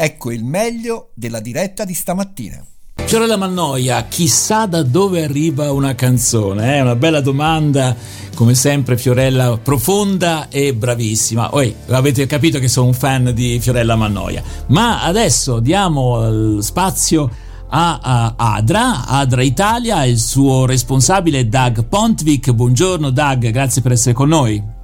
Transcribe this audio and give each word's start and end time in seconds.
Ecco 0.00 0.30
il 0.30 0.44
meglio 0.44 1.10
della 1.14 1.40
diretta 1.40 1.84
di 1.84 1.92
stamattina. 1.92 2.64
Fiorella 3.04 3.36
Mannoia, 3.36 4.04
chissà 4.04 4.66
da 4.66 4.84
dove 4.84 5.24
arriva 5.24 5.72
una 5.72 5.96
canzone? 5.96 6.74
È 6.74 6.76
eh? 6.76 6.80
una 6.82 6.94
bella 6.94 7.20
domanda, 7.20 7.96
come 8.36 8.54
sempre 8.54 8.96
Fiorella 8.96 9.58
profonda 9.60 10.46
e 10.50 10.72
bravissima. 10.72 11.52
Oi, 11.52 11.74
avete 11.88 12.26
capito 12.26 12.60
che 12.60 12.68
sono 12.68 12.86
un 12.86 12.94
fan 12.94 13.32
di 13.34 13.58
Fiorella 13.58 13.96
Mannoia. 13.96 14.40
Ma 14.68 15.02
adesso 15.02 15.58
diamo 15.58 16.60
spazio 16.60 17.28
a, 17.68 18.34
Adra, 18.36 19.04
Adra 19.04 19.42
Italia, 19.42 20.04
il 20.04 20.20
suo 20.20 20.64
responsabile 20.64 21.48
Doug 21.48 21.86
Pontvik. 21.86 22.52
Buongiorno 22.52 23.10
Doug, 23.10 23.50
grazie 23.50 23.82
per 23.82 23.90
essere 23.90 24.14
con 24.14 24.28
noi. 24.28 24.76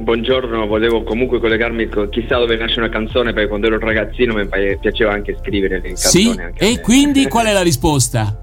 Buongiorno, 0.00 0.66
volevo 0.66 1.02
comunque 1.02 1.38
collegarmi 1.38 1.86
con 1.88 2.08
chissà 2.08 2.38
dove 2.38 2.56
nasce 2.56 2.78
una 2.78 2.88
canzone 2.88 3.34
perché 3.34 3.48
quando 3.48 3.66
ero 3.66 3.76
un 3.76 3.82
ragazzino 3.82 4.32
mi 4.32 4.48
piaceva 4.78 5.12
anche 5.12 5.36
scrivere 5.38 5.78
le 5.80 5.88
canzoni. 5.88 6.24
Sì, 6.24 6.40
e 6.56 6.80
quindi 6.80 7.26
qual 7.28 7.46
è 7.46 7.52
la 7.52 7.60
risposta? 7.60 8.34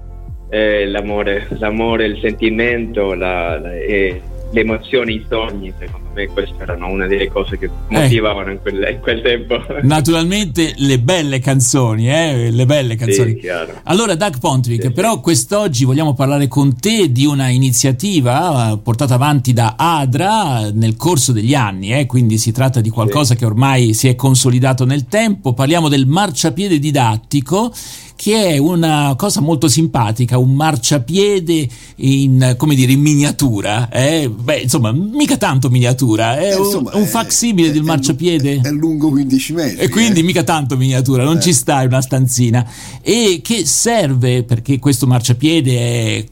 Eh, 0.48 0.86
l'amore, 0.86 1.48
l'amore, 1.58 2.06
il 2.06 2.20
sentimento, 2.20 3.12
la, 3.12 3.58
la, 3.58 3.74
eh, 3.74 4.22
le 4.52 4.60
emozioni, 4.60 5.14
i 5.14 5.26
sogni, 5.28 5.74
secondo 5.76 6.06
me 6.06 6.07
queste 6.26 6.56
erano 6.58 6.88
una 6.88 7.06
delle 7.06 7.28
cose 7.28 7.56
che 7.58 7.70
motivavano 7.88 8.48
eh, 8.48 8.52
in, 8.52 8.60
quel, 8.60 8.88
in, 8.90 9.00
quel, 9.00 9.22
tempo. 9.22 9.62
Naturalmente 9.82 10.74
le 10.76 10.98
belle 10.98 11.38
canzoni, 11.38 12.10
eh? 12.10 12.50
le 12.50 12.66
belle 12.66 12.96
canzoni. 12.96 13.38
Sì, 13.40 13.48
allora 13.84 14.14
Doug 14.14 14.38
Pontwick, 14.38 14.86
sì, 14.86 14.90
però 14.90 15.14
sì. 15.14 15.20
quest'oggi 15.20 15.84
vogliamo 15.84 16.14
parlare 16.14 16.48
con 16.48 16.78
te 16.78 17.12
di 17.12 17.24
una 17.24 17.48
iniziativa 17.48 18.72
eh, 18.72 18.78
portata 18.78 19.14
avanti 19.14 19.52
da 19.52 19.74
Adra 19.76 20.70
nel 20.72 20.96
corso 20.96 21.32
degli 21.32 21.54
anni, 21.54 21.92
eh? 21.92 22.06
quindi 22.06 22.38
si 22.38 22.52
tratta 22.52 22.80
di 22.80 22.90
qualcosa 22.90 23.34
che 23.34 23.44
ormai 23.44 23.94
si 23.94 24.08
è 24.08 24.14
consolidato 24.14 24.84
nel 24.84 25.06
tempo, 25.06 25.52
parliamo 25.52 25.88
del 25.88 26.06
marciapiede 26.06 26.78
didattico 26.78 27.72
che 28.18 28.54
è 28.54 28.58
una 28.58 29.14
cosa 29.16 29.40
molto 29.40 29.68
simpatica, 29.68 30.38
un 30.38 30.52
marciapiede 30.54 31.68
in, 31.98 32.54
come 32.56 32.74
dire, 32.74 32.90
in 32.90 33.00
miniatura. 33.00 33.88
Eh? 33.90 34.28
Beh, 34.28 34.62
insomma, 34.62 34.90
mica 34.90 35.36
tanto 35.36 35.70
miniatura, 35.70 36.07
è 36.16 36.54
eh, 36.54 36.56
insomma, 36.56 36.90
un, 36.94 37.02
un 37.02 37.06
facsimile 37.06 37.70
del 37.70 37.82
marciapiede. 37.82 38.60
È, 38.62 38.70
lungo 38.70 39.10
15 39.10 39.52
metri. 39.52 39.76
E 39.78 39.88
quindi 39.88 40.20
eh. 40.20 40.22
mica 40.22 40.42
tanto 40.42 40.76
miniatura, 40.76 41.24
non 41.24 41.38
eh. 41.38 41.40
ci 41.40 41.52
sta, 41.52 41.82
è 41.82 41.86
una 41.86 42.00
stanzina. 42.00 42.66
E 43.02 43.40
che 43.42 43.66
serve, 43.66 44.44
perché 44.44 44.78
questo 44.78 45.06
marciapiede 45.06 45.76
è 45.76 46.24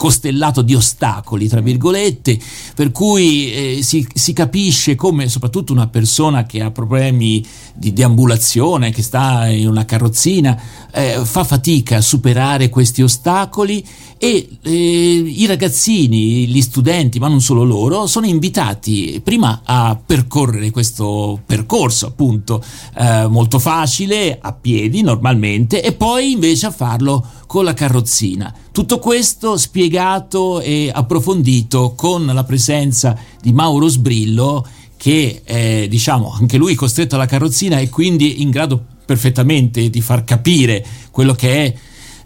costellato 0.00 0.62
di 0.62 0.74
ostacoli, 0.74 1.46
tra 1.46 1.60
virgolette, 1.60 2.38
per 2.74 2.90
cui 2.90 3.52
eh, 3.52 3.82
si, 3.82 4.08
si, 4.14 4.32
capisce 4.32 4.94
come 4.94 5.28
soprattutto 5.28 5.74
una 5.74 5.88
persona 5.88 6.44
che 6.44 6.62
ha 6.62 6.70
problemi 6.70 7.44
di 7.74 7.92
deambulazione, 7.92 8.92
che 8.92 9.02
sta 9.02 9.46
in 9.48 9.68
una 9.68 9.84
carrozzina, 9.84 10.58
eh, 10.90 11.20
fa 11.22 11.44
fatica 11.44 11.98
a 11.98 12.00
superare 12.00 12.70
questi 12.70 13.02
ostacoli 13.02 13.86
e 14.16 14.48
eh, 14.62 14.70
i 14.70 15.44
ragazzini, 15.44 16.46
gli 16.46 16.62
studenti, 16.62 17.18
ma 17.18 17.28
non 17.28 17.42
solo 17.42 17.62
loro, 17.62 18.06
sono 18.06 18.24
invitati 18.24 19.20
prima 19.22 19.60
a 19.62 20.00
percorrere 20.02 20.70
questo 20.70 21.42
percorso 21.44 22.06
appunto 22.06 22.64
eh, 22.96 23.26
molto 23.28 23.58
facile, 23.58 24.38
a 24.40 24.54
piedi 24.54 25.02
normalmente, 25.02 25.82
e 25.82 25.92
poi 25.92 26.30
invece 26.30 26.64
a 26.64 26.70
farlo 26.70 27.22
con 27.50 27.64
la 27.64 27.74
carrozzina. 27.74 28.54
Tutto 28.70 29.00
questo 29.00 29.56
spiegato 29.56 30.60
e 30.60 30.88
approfondito 30.94 31.94
con 31.96 32.24
la 32.26 32.44
presenza 32.44 33.18
di 33.42 33.52
Mauro 33.52 33.88
Sbrillo 33.88 34.64
che 34.96 35.40
è 35.42 35.88
diciamo 35.88 36.30
anche 36.30 36.56
lui 36.56 36.76
costretto 36.76 37.16
alla 37.16 37.26
carrozzina 37.26 37.80
e 37.80 37.88
quindi 37.88 38.40
in 38.42 38.50
grado 38.50 38.80
perfettamente 39.04 39.90
di 39.90 40.00
far 40.00 40.22
capire 40.22 40.86
quello 41.10 41.34
che 41.34 41.64
è 41.64 41.74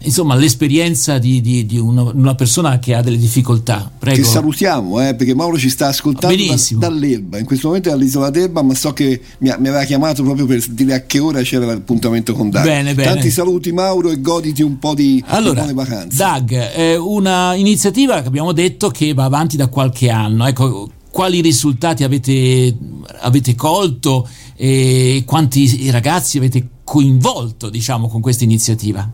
insomma 0.03 0.35
l'esperienza 0.35 1.17
di, 1.17 1.41
di, 1.41 1.65
di 1.65 1.77
una, 1.77 2.03
una, 2.03 2.35
persona 2.35 2.79
che 2.79 2.93
ha 2.93 3.01
delle 3.01 3.17
difficoltà. 3.17 3.91
Prego. 3.97 4.17
Che 4.17 4.23
salutiamo, 4.23 5.07
eh, 5.07 5.15
perché 5.15 5.33
Mauro 5.33 5.57
ci 5.57 5.69
sta 5.69 5.87
ascoltando 5.87 6.35
da, 6.35 6.87
dall'Elba, 6.87 7.37
in 7.37 7.45
questo 7.45 7.67
momento 7.67 7.89
è 7.89 7.91
all'isola 7.91 8.29
d'Elba, 8.29 8.61
ma 8.61 8.73
so 8.75 8.93
che 8.93 9.21
mi, 9.39 9.53
mi, 9.57 9.67
aveva 9.67 9.83
chiamato 9.83 10.23
proprio 10.23 10.45
per 10.45 10.63
dire 10.69 10.93
a 10.93 11.01
che 11.05 11.19
ora 11.19 11.41
c'era 11.41 11.65
l'appuntamento 11.65 12.33
con 12.33 12.49
Doug. 12.49 12.63
Bene, 12.63 12.93
bene. 12.93 13.13
Tanti 13.13 13.29
saluti 13.29 13.71
Mauro 13.71 14.11
e 14.11 14.21
goditi 14.21 14.61
un 14.61 14.79
po' 14.79 14.93
di 14.93 15.23
allora, 15.27 15.61
buone 15.61 15.73
vacanze. 15.73 16.17
Doug, 16.17 16.53
è 16.53 16.95
una 16.97 17.53
iniziativa 17.55 18.21
che 18.21 18.27
abbiamo 18.27 18.51
detto 18.51 18.89
che 18.89 19.13
va 19.13 19.25
avanti 19.25 19.57
da 19.57 19.67
qualche 19.67 20.09
anno. 20.09 20.45
Ecco, 20.45 20.89
quali 21.15 21.39
risultati 21.39 22.03
avete, 22.03 22.75
avete 23.21 23.55
colto 23.55 24.27
e 24.53 25.23
quanti 25.25 25.89
ragazzi 25.89 26.37
avete 26.37 26.67
coinvolto 26.83 27.69
diciamo, 27.69 28.09
con 28.09 28.19
questa 28.19 28.43
iniziativa? 28.43 29.09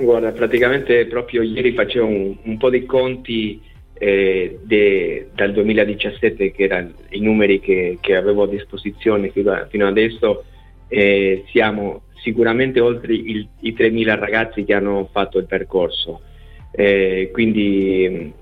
Guarda, 0.00 0.32
praticamente 0.32 1.04
proprio 1.06 1.42
ieri 1.42 1.74
facevo 1.74 2.06
un, 2.06 2.34
un 2.42 2.56
po' 2.56 2.70
di 2.70 2.86
conti 2.86 3.60
eh, 3.92 4.58
de, 4.62 5.28
dal 5.34 5.52
2017, 5.52 6.52
che 6.52 6.62
erano 6.62 6.92
i 7.10 7.20
numeri 7.20 7.60
che, 7.60 7.98
che, 8.00 8.16
avevo 8.16 8.44
a 8.44 8.48
disposizione 8.48 9.28
fino, 9.28 9.52
a, 9.52 9.66
fino 9.68 9.86
adesso, 9.86 10.44
eh, 10.88 11.44
siamo 11.50 12.04
sicuramente 12.22 12.80
oltre 12.80 13.12
il, 13.12 13.46
i 13.60 13.74
3.000 13.74 14.18
ragazzi 14.18 14.64
che 14.64 14.72
hanno 14.72 15.06
fatto 15.12 15.38
il 15.38 15.44
percorso. 15.44 16.22
Eh, 16.72 17.28
quindi 17.30 18.32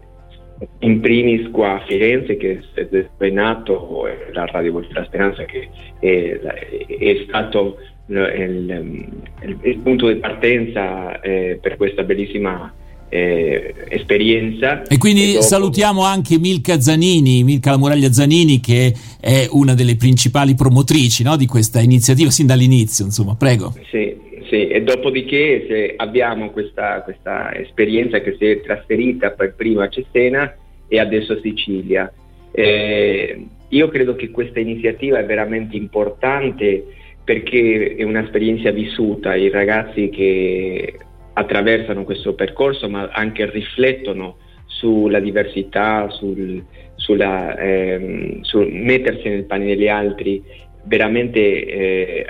in 0.80 1.00
primis 1.00 1.50
qua 1.50 1.80
a 1.80 1.84
Firenze 1.86 2.36
che 2.36 2.62
è 2.74 3.30
nato 3.30 4.06
la 4.32 4.44
Radio 4.46 4.72
Voce 4.72 4.88
della 4.88 5.06
Speranza 5.06 5.44
che 5.44 5.68
è, 6.00 6.38
è 6.40 7.24
stato 7.26 7.78
il, 8.08 9.06
il, 9.42 9.58
il, 9.62 9.78
punto 9.78 10.08
di 10.08 10.16
partenza 10.16 11.20
eh, 11.20 11.58
per 11.60 11.76
questa 11.76 12.02
bellissima 12.02 12.72
eh, 13.08 13.74
esperienza. 13.88 14.82
E 14.82 14.98
quindi 14.98 15.30
e 15.30 15.32
dopo... 15.34 15.42
salutiamo 15.42 16.02
anche 16.02 16.38
Milka 16.38 16.80
Zanini, 16.80 17.44
Milka 17.44 17.70
La 17.70 17.78
Muraglia 17.78 18.12
Zanini, 18.12 18.60
che 18.60 18.94
è 19.20 19.46
una 19.50 19.74
delle 19.74 19.96
principali 19.96 20.54
promotrici 20.54 21.22
no, 21.22 21.36
di 21.36 21.46
questa 21.46 21.80
iniziativa 21.80 22.30
sin 22.30 22.46
dall'inizio, 22.46 23.04
insomma, 23.04 23.34
prego. 23.34 23.74
Sì, 23.90 24.16
sì. 24.48 24.68
e 24.68 24.82
dopodiché 24.82 25.94
abbiamo 25.96 26.50
questa, 26.50 27.02
questa, 27.02 27.54
esperienza 27.54 28.20
che 28.20 28.36
si 28.38 28.46
è 28.46 28.60
trasferita 28.62 29.30
per 29.30 29.54
prima 29.54 29.84
a 29.84 29.88
Cesena 29.88 30.54
e 30.86 30.98
adesso 30.98 31.34
a 31.34 31.40
Sicilia. 31.42 32.12
Eh, 32.50 33.46
io 33.68 33.88
credo 33.88 34.16
che 34.16 34.30
questa 34.30 34.60
iniziativa 34.60 35.18
è 35.18 35.24
veramente 35.26 35.76
importante 35.76 36.84
perché 37.28 37.94
è 37.94 38.04
un'esperienza 38.04 38.70
vissuta, 38.70 39.34
i 39.34 39.50
ragazzi 39.50 40.08
che 40.08 40.94
attraversano 41.34 42.04
questo 42.04 42.32
percorso 42.32 42.88
ma 42.88 43.10
anche 43.12 43.50
riflettono 43.50 44.38
sulla 44.64 45.20
diversità, 45.20 46.08
sul, 46.08 46.64
sulla, 46.96 47.54
ehm, 47.58 48.40
sul 48.40 48.72
mettersi 48.72 49.28
nel 49.28 49.44
pane 49.44 49.66
degli 49.66 49.88
altri, 49.88 50.42
veramente 50.84 51.66
eh, 51.66 52.26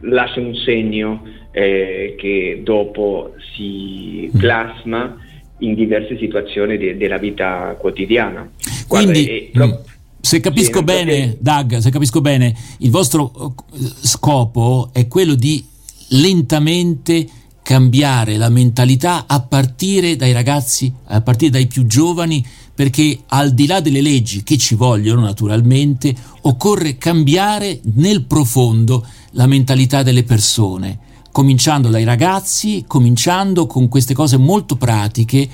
lascia 0.00 0.40
un 0.40 0.56
segno 0.56 1.22
eh, 1.52 2.16
che 2.18 2.62
dopo 2.64 3.32
si 3.54 4.28
plasma 4.36 5.18
in 5.58 5.74
diverse 5.74 6.18
situazioni 6.18 6.76
de- 6.78 6.96
della 6.96 7.18
vita 7.18 7.76
quotidiana. 7.78 8.50
Quindi, 8.88 9.50
Guarda, 9.52 9.68
è, 9.68 9.70
pro- 9.84 9.95
se 10.26 10.40
capisco 10.40 10.78
sì, 10.78 10.84
bene, 10.84 11.36
Doug, 11.38 11.78
se 11.78 11.88
capisco 11.90 12.20
bene, 12.20 12.52
il 12.78 12.90
vostro 12.90 13.54
eh, 13.72 13.78
scopo 14.00 14.88
è 14.92 15.06
quello 15.06 15.36
di 15.36 15.64
lentamente 16.08 17.28
cambiare 17.62 18.36
la 18.36 18.48
mentalità 18.48 19.26
a 19.28 19.40
partire 19.40 20.16
dai 20.16 20.32
ragazzi, 20.32 20.92
a 21.04 21.20
partire 21.20 21.52
dai 21.52 21.68
più 21.68 21.86
giovani, 21.86 22.44
perché 22.74 23.20
al 23.28 23.54
di 23.54 23.66
là 23.66 23.78
delle 23.78 24.00
leggi 24.00 24.42
che 24.42 24.58
ci 24.58 24.74
vogliono 24.74 25.20
naturalmente, 25.20 26.12
occorre 26.40 26.98
cambiare 26.98 27.78
nel 27.94 28.24
profondo 28.24 29.06
la 29.30 29.46
mentalità 29.46 30.02
delle 30.02 30.24
persone, 30.24 30.98
cominciando 31.30 31.88
dai 31.88 32.02
ragazzi, 32.02 32.82
cominciando 32.88 33.66
con 33.66 33.86
queste 33.86 34.12
cose 34.12 34.36
molto 34.36 34.74
pratiche. 34.74 35.48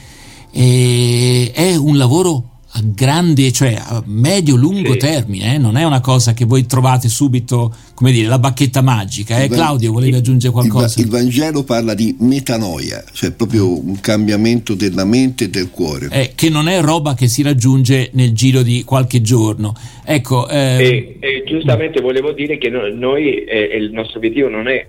è 0.50 1.74
un 1.76 1.98
lavoro 1.98 2.51
a 2.74 2.80
grande, 2.82 3.52
cioè 3.52 3.74
a 3.74 4.02
medio-lungo 4.06 4.92
sì. 4.92 4.98
termine, 4.98 5.54
eh? 5.54 5.58
non 5.58 5.76
è 5.76 5.84
una 5.84 6.00
cosa 6.00 6.32
che 6.32 6.46
voi 6.46 6.64
trovate 6.64 7.08
subito, 7.08 7.74
come 7.94 8.12
dire, 8.12 8.28
la 8.28 8.38
bacchetta 8.38 8.80
magica. 8.80 9.42
Eh? 9.42 9.48
Claudio, 9.48 9.92
volevi 9.92 10.16
aggiungere 10.16 10.52
qualcosa? 10.52 10.98
Il, 10.98 11.04
il, 11.04 11.10
Vangelo 11.10 11.64
parla 11.64 11.92
di 11.92 12.16
metanoia, 12.20 13.04
cioè 13.12 13.32
proprio 13.32 13.78
un 13.78 14.00
cambiamento 14.00 14.74
della 14.74 15.04
mente 15.04 15.44
e 15.44 15.48
del 15.50 15.68
cuore. 15.70 16.08
Eh, 16.10 16.32
che 16.34 16.48
non 16.48 16.68
è 16.68 16.80
roba 16.80 17.14
che 17.14 17.28
si 17.28 17.42
raggiunge 17.42 18.08
nel 18.14 18.32
giro 18.32 18.62
di 18.62 18.84
qualche 18.84 19.20
giorno. 19.20 19.74
Ecco, 20.04 20.48
ehm... 20.48 20.80
e, 20.80 21.16
e 21.20 21.44
giustamente 21.46 22.00
volevo 22.00 22.32
dire 22.32 22.56
che 22.56 22.70
noi, 22.70 22.96
noi 22.96 23.44
eh, 23.44 23.76
il 23.76 23.92
nostro 23.92 24.16
obiettivo 24.16 24.48
non 24.48 24.68
è 24.68 24.86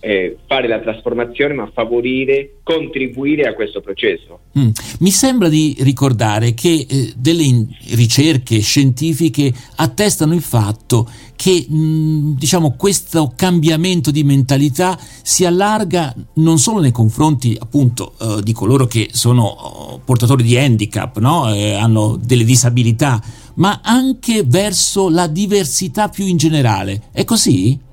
eh, 0.00 0.36
fare 0.46 0.68
la 0.68 0.78
trasformazione, 0.78 1.54
ma 1.54 1.70
favorire, 1.72 2.58
contribuire 2.62 3.48
a 3.48 3.54
questo 3.54 3.80
processo. 3.80 4.40
Mm. 4.58 4.68
Mi 5.00 5.10
sembra 5.10 5.48
di 5.48 5.76
ricordare 5.80 6.54
che 6.54 6.86
eh, 6.88 7.12
delle 7.16 7.42
in- 7.42 7.66
ricerche 7.94 8.60
scientifiche 8.60 9.52
attestano 9.76 10.34
il 10.34 10.42
fatto 10.42 11.08
che 11.34 11.66
mh, 11.68 11.76
mm, 11.76 12.32
diciamo, 12.36 12.74
questo 12.76 13.32
cambiamento 13.34 14.10
di 14.10 14.22
mentalità 14.22 14.98
si 15.22 15.44
allarga 15.44 16.14
non 16.34 16.58
solo 16.58 16.80
nei 16.80 16.92
confronti 16.92 17.56
appunto 17.58 18.14
eh, 18.20 18.42
di 18.42 18.52
coloro 18.52 18.86
che 18.86 19.08
sono 19.12 19.44
oh, 19.44 20.00
portatori 20.04 20.42
di 20.42 20.56
handicap, 20.56 21.18
no? 21.18 21.52
eh, 21.52 21.74
hanno 21.74 22.16
delle 22.22 22.44
disabilità, 22.44 23.20
ma 23.54 23.80
anche 23.82 24.44
verso 24.44 25.08
la 25.08 25.26
diversità 25.26 26.08
più 26.08 26.24
in 26.24 26.36
generale. 26.36 27.02
È 27.10 27.24
così? 27.24 27.86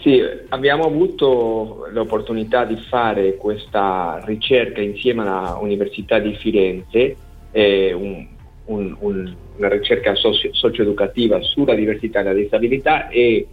Sì, 0.00 0.20
abbiamo 0.48 0.84
avuto 0.84 1.86
l'opportunità 1.90 2.64
di 2.64 2.76
fare 2.88 3.36
questa 3.36 4.20
ricerca 4.24 4.80
insieme 4.80 5.22
alla 5.22 5.58
Università 5.60 6.18
di 6.18 6.34
Firenze, 6.34 7.16
eh, 7.52 7.92
un, 7.92 8.26
un, 8.66 8.96
un, 8.98 9.36
una 9.56 9.68
ricerca 9.68 10.14
socio- 10.16 10.52
socioeducativa 10.52 11.40
sulla 11.40 11.74
diversità 11.74 12.20
e 12.20 12.22
la 12.24 12.32
disabilità 12.32 13.08
e 13.08 13.46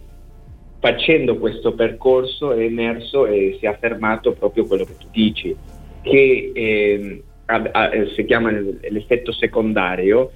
facendo 0.80 1.38
questo 1.38 1.72
percorso 1.72 2.52
è 2.52 2.64
emerso 2.64 3.26
e 3.26 3.56
si 3.58 3.66
è 3.66 3.68
affermato 3.68 4.32
proprio 4.32 4.66
quello 4.66 4.84
che 4.84 4.96
tu 4.98 5.06
dici, 5.12 5.56
che 6.02 6.52
eh, 6.52 7.22
a, 7.46 7.62
a, 7.72 7.90
si 8.14 8.24
chiama 8.24 8.50
l'effetto 8.50 9.32
secondario, 9.32 10.32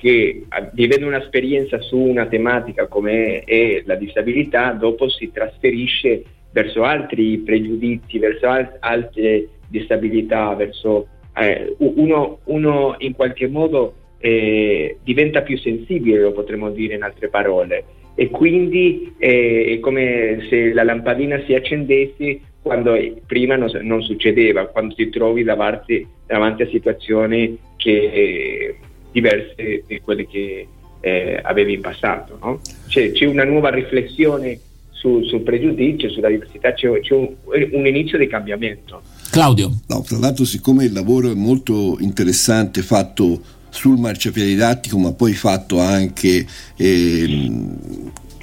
che 0.00 0.46
vivendo 0.72 1.06
un'esperienza 1.06 1.78
su 1.80 1.98
una 1.98 2.24
tematica 2.24 2.86
come 2.86 3.40
è 3.40 3.82
la 3.84 3.96
disabilità, 3.96 4.72
dopo 4.72 5.10
si 5.10 5.30
trasferisce 5.30 6.22
verso 6.52 6.84
altri 6.84 7.36
pregiudizi, 7.38 8.18
verso 8.18 8.46
al- 8.48 8.78
altre 8.80 9.48
disabilità, 9.68 10.54
verso 10.54 11.06
eh, 11.36 11.74
uno, 11.78 12.38
uno, 12.44 12.94
in 12.98 13.14
qualche 13.14 13.46
modo 13.46 13.94
eh, 14.18 14.96
diventa 15.04 15.42
più 15.42 15.58
sensibile, 15.58 16.20
lo 16.20 16.32
potremmo 16.32 16.70
dire 16.70 16.94
in 16.94 17.02
altre 17.02 17.28
parole, 17.28 17.84
e 18.14 18.30
quindi 18.30 19.12
eh, 19.18 19.66
è 19.68 19.80
come 19.80 20.46
se 20.48 20.72
la 20.72 20.82
lampadina 20.82 21.42
si 21.44 21.54
accendesse 21.54 22.40
quando 22.62 22.96
prima 23.26 23.56
non, 23.56 23.70
non 23.82 24.02
succedeva, 24.02 24.66
quando 24.66 24.94
ti 24.94 25.10
trovi 25.10 25.44
davanti, 25.44 26.06
davanti 26.26 26.62
a 26.62 26.68
situazioni 26.68 27.58
che 27.76 28.76
diverse 29.12 29.84
di 29.86 30.00
quelle 30.00 30.26
che 30.26 30.66
eh, 31.00 31.40
avevi 31.42 31.74
in 31.74 31.80
passato. 31.80 32.38
No? 32.42 32.60
C'è, 32.86 33.12
c'è, 33.12 33.24
una 33.26 33.44
nuova 33.44 33.70
riflessione 33.70 34.58
su, 34.90 35.22
sul 35.24 35.40
pregiudizio, 35.40 36.10
sulla 36.10 36.28
diversità, 36.28 36.72
c'è, 36.72 37.00
c'è 37.00 37.14
un, 37.14 37.34
un, 37.72 37.86
inizio 37.86 38.18
di 38.18 38.26
cambiamento. 38.26 39.02
Claudio. 39.30 39.70
No, 39.88 40.02
tra 40.02 40.18
l'altro 40.18 40.44
siccome 40.44 40.84
il 40.84 40.92
lavoro 40.92 41.30
è 41.30 41.34
molto 41.34 41.96
interessante 42.00 42.82
fatto 42.82 43.40
sul 43.70 43.98
marciapiede 43.98 44.48
didattico 44.48 44.98
ma 44.98 45.12
poi 45.12 45.32
fatto 45.32 45.78
anche 45.78 46.44
eh, 46.76 47.50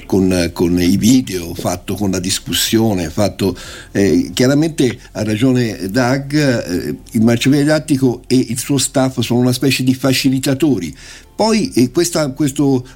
con, 0.07 0.50
con, 0.54 0.81
i 0.81 0.98
video, 0.98 1.54
fatto 1.54 1.94
con 1.94 2.09
la 2.09 2.19
discussione, 2.19 3.12
fatto 3.12 3.56
eh, 3.92 4.31
chiaramente 4.33 4.98
ha 5.12 5.24
ragione 5.24 5.92
Doug, 5.92 6.33
eh, 6.33 6.95
il 7.12 7.21
marciapiede 7.21 7.65
didattico 7.65 8.24
e 8.25 8.36
il 8.50 8.57
suo 8.57 8.80
staff 8.80 9.19
sono 9.19 9.42
una 9.42 9.54
specie 9.54 9.83
di 9.83 9.94
facilitatori 9.94 10.95
poi 11.38 11.71
eh, 11.74 11.92
questa 11.92 12.33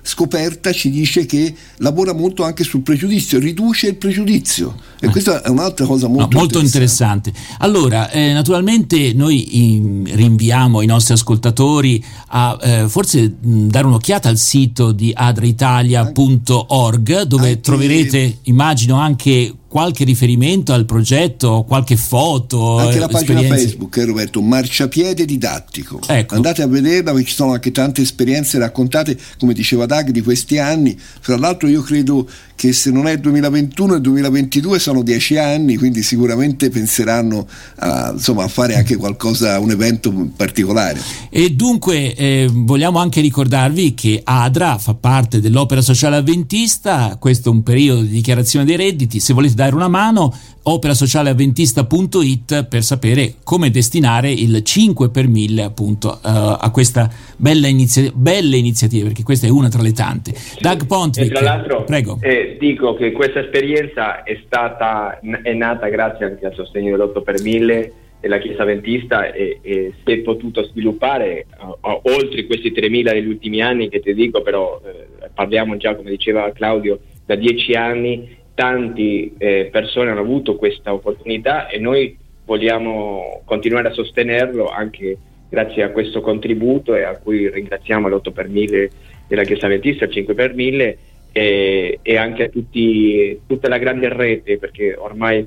scoperta 0.01 0.71
ci 0.71 0.89
dice 0.89 1.27
che 1.27 1.53
lavora 1.77 2.11
molto 2.11 2.43
anche 2.43 2.63
sul 2.63 2.81
pregiudizio, 2.81 3.37
riduce 3.37 3.85
il 3.89 3.97
pregiudizio 3.97 4.77
e 4.99 5.05
eh. 5.05 5.09
questa 5.11 5.43
è 5.43 5.49
un'altra 5.49 5.85
cosa 5.85 6.07
molto, 6.07 6.33
no, 6.33 6.39
molto 6.39 6.59
interessante. 6.59 7.29
interessante. 7.29 7.59
Allora, 7.63 8.09
eh, 8.09 8.33
naturalmente 8.33 9.13
noi 9.13 9.75
in, 9.75 10.09
rinviamo 10.11 10.81
i 10.81 10.87
nostri 10.87 11.13
ascoltatori 11.13 12.03
a 12.29 12.87
forse 12.87 13.31
mh, 13.39 13.67
dare 13.67 13.85
un'occhiata 13.85 14.27
al 14.27 14.37
sito 14.37 14.91
di 14.91 15.11
adraitalia.org 15.13 17.00
dove 17.25 17.49
anche... 17.49 17.59
troverete, 17.61 18.37
immagino, 18.43 18.95
anche 18.95 19.53
qualche 19.71 20.03
riferimento 20.03 20.73
al 20.73 20.83
progetto, 20.83 21.63
qualche 21.65 21.95
foto. 21.95 22.77
Anche 22.77 22.99
la 22.99 23.07
pagina 23.07 23.39
esperienze. 23.39 23.67
Facebook, 23.67 23.95
eh, 23.95 24.03
Roberto, 24.03 24.41
Marciapiede 24.41 25.23
Didattico. 25.23 26.01
Ecco. 26.05 26.35
Andate 26.35 26.61
a 26.61 26.67
vederla 26.67 27.13
perché 27.13 27.29
ci 27.29 27.35
sono 27.35 27.53
anche 27.53 27.71
tante 27.71 28.01
esperienze 28.01 28.57
raccontate, 28.57 29.17
come 29.39 29.53
diceva 29.53 29.85
Dag, 29.85 30.09
di 30.09 30.21
questi 30.21 30.57
anni. 30.57 30.99
Fra 30.99 31.37
l'altro 31.37 31.69
io 31.69 31.81
credo 31.83 32.27
che 32.61 32.73
se 32.73 32.91
non 32.91 33.07
è 33.07 33.13
il 33.13 33.19
2021 33.21 33.93
e 33.93 33.95
il 33.95 34.01
2022 34.01 34.77
sono 34.77 35.03
dieci 35.03 35.37
anni, 35.37 35.77
quindi 35.77 36.03
sicuramente 36.03 36.69
penseranno 36.69 37.47
a, 37.77 38.11
insomma, 38.11 38.43
a 38.43 38.47
fare 38.49 38.75
anche 38.75 38.97
qualcosa, 38.97 39.57
un 39.59 39.71
evento 39.71 40.11
particolare. 40.35 40.99
E 41.29 41.51
dunque 41.51 42.13
eh, 42.13 42.49
vogliamo 42.51 42.99
anche 42.99 43.21
ricordarvi 43.21 43.93
che 43.93 44.21
ADRA 44.21 44.77
fa 44.77 44.93
parte 44.95 45.39
dell'opera 45.39 45.81
sociale 45.81 46.17
avventista, 46.17 47.15
questo 47.17 47.49
è 47.49 47.51
un 47.53 47.63
periodo 47.63 48.01
di 48.01 48.09
dichiarazione 48.09 48.65
dei 48.65 48.75
redditi, 48.75 49.19
se 49.21 49.33
volete 49.33 49.55
dare 49.61 49.75
una 49.75 49.87
mano 49.87 50.33
operasocialeavventista.it 50.63 52.67
per 52.67 52.81
sapere 52.81 53.35
come 53.43 53.69
destinare 53.69 54.31
il 54.31 54.63
5 54.63 55.09
per 55.09 55.27
1000 55.27 55.61
appunto 55.61 56.09
uh, 56.09 56.57
a 56.59 56.69
questa 56.71 57.07
bella 57.37 57.67
iniziativa, 57.67 58.13
belle 58.15 58.57
iniziative 58.57 59.05
perché 59.07 59.21
questa 59.23 59.45
è 59.45 59.51
una 59.51 59.69
tra 59.69 59.83
le 59.83 59.91
tante. 59.91 60.33
Sì. 60.33 60.57
Doug 60.59 60.87
Pontvick, 60.87 61.31
tra 61.31 61.43
l'altro 61.43 61.83
prego. 61.83 62.17
Eh, 62.21 62.57
dico 62.59 62.95
che 62.95 63.11
questa 63.11 63.39
esperienza 63.39 64.23
è 64.23 64.39
stata 64.45 65.19
è 65.19 65.53
nata 65.53 65.87
grazie 65.89 66.25
anche 66.25 66.45
al 66.45 66.55
sostegno 66.55 66.97
dell'8 66.97 67.23
per 67.23 67.41
1000 67.41 67.91
della 68.19 68.39
Chiesa 68.39 68.63
Ventista 68.63 69.31
e, 69.31 69.59
e 69.61 69.93
si 70.03 70.11
è 70.11 70.17
potuto 70.19 70.63
sviluppare 70.63 71.45
uh, 71.59 71.99
oltre 72.03 72.45
questi 72.45 72.71
3.000 72.71 73.13
negli 73.13 73.27
ultimi 73.27 73.61
anni 73.61 73.89
che 73.89 73.99
ti 73.99 74.13
dico 74.13 74.43
però 74.43 74.79
eh, 74.85 75.29
parliamo 75.33 75.75
già 75.77 75.95
come 75.95 76.11
diceva 76.11 76.51
Claudio 76.51 76.99
da 77.25 77.33
dieci 77.35 77.73
anni 77.73 78.39
tante 78.53 79.31
eh, 79.37 79.69
persone 79.71 80.11
hanno 80.11 80.21
avuto 80.21 80.55
questa 80.55 80.93
opportunità 80.93 81.67
e 81.67 81.79
noi 81.79 82.17
vogliamo 82.45 83.41
continuare 83.45 83.89
a 83.89 83.93
sostenerlo 83.93 84.67
anche 84.67 85.17
grazie 85.49 85.83
a 85.83 85.89
questo 85.89 86.21
contributo 86.21 86.95
e 86.95 87.03
a 87.03 87.17
cui 87.17 87.49
ringraziamo 87.49 88.07
l'8 88.07 88.31
per 88.31 88.47
1000 88.47 88.89
della 89.27 89.43
Chiesa 89.43 89.67
Ventista, 89.67 90.05
il 90.05 90.11
5 90.11 90.33
per 90.33 90.53
1000 90.53 90.97
e, 91.31 91.99
e 92.01 92.17
anche 92.17 92.43
a 92.43 92.49
tutti, 92.49 93.39
tutta 93.47 93.69
la 93.69 93.77
grande 93.77 94.09
rete 94.09 94.57
perché 94.57 94.95
ormai 94.95 95.45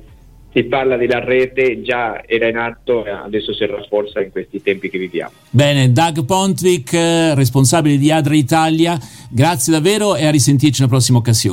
si 0.55 0.63
parla 0.63 0.95
della 0.95 1.19
rete, 1.19 1.81
già 1.81 2.23
era 2.25 2.47
in 2.47 2.55
atto 2.55 3.05
e 3.05 3.09
adesso 3.09 3.53
si 3.53 3.65
rafforza 3.65 4.21
in 4.21 4.31
questi 4.31 4.61
tempi 4.61 4.89
che 4.89 4.97
viviamo. 4.97 5.33
Bene, 5.49 5.91
Doug 5.91 6.23
Pontvick, 6.23 6.93
responsabile 7.33 7.97
di 7.97 8.09
Adra 8.09 8.35
Italia, 8.35 8.97
grazie 9.29 9.73
davvero 9.73 10.15
e 10.15 10.25
a 10.25 10.31
risentirci 10.31 10.79
una 10.81 10.89
prossima 10.89 11.17
occasione. 11.17 11.43